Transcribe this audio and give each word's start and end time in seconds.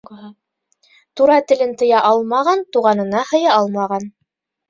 Тура 1.19 1.35
телен 1.49 1.75
тыя 1.81 1.99
алмаған 2.11 2.65
туғанына 2.77 3.23
һыя 3.33 3.53
алмаған. 3.59 4.09